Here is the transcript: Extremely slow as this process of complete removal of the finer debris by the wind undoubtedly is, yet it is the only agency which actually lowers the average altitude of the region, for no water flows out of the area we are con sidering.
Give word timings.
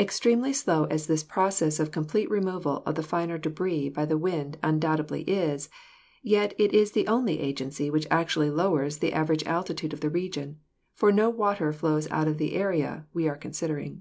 Extremely 0.00 0.52
slow 0.52 0.86
as 0.86 1.06
this 1.06 1.22
process 1.22 1.78
of 1.78 1.92
complete 1.92 2.28
removal 2.28 2.78
of 2.84 2.96
the 2.96 3.04
finer 3.04 3.38
debris 3.38 3.88
by 3.88 4.04
the 4.04 4.18
wind 4.18 4.58
undoubtedly 4.64 5.22
is, 5.30 5.68
yet 6.24 6.54
it 6.58 6.74
is 6.74 6.90
the 6.90 7.06
only 7.06 7.38
agency 7.38 7.88
which 7.88 8.08
actually 8.10 8.50
lowers 8.50 8.98
the 8.98 9.12
average 9.12 9.44
altitude 9.44 9.92
of 9.92 10.00
the 10.00 10.10
region, 10.10 10.58
for 10.92 11.12
no 11.12 11.30
water 11.30 11.72
flows 11.72 12.10
out 12.10 12.26
of 12.26 12.36
the 12.36 12.54
area 12.54 13.06
we 13.12 13.28
are 13.28 13.36
con 13.36 13.52
sidering. 13.52 14.00